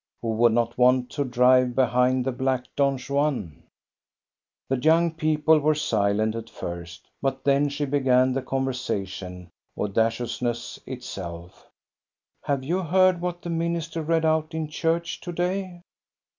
[0.23, 3.61] Who would not want to drive behind the black Don Juan?
[4.67, 11.51] The young people were silent at first, but then she began the conversation, audaciousness itself.
[11.51, 15.31] COSTA BERLING, POET 69" Have you heard what the minister read out in church to
[15.31, 15.81] day?"